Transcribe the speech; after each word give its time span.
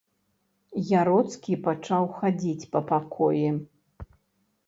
Яроцкі 0.99 1.57
пачаў 1.67 2.03
хадзіць 2.21 2.69
па 2.73 2.79
пакоі. 2.93 3.47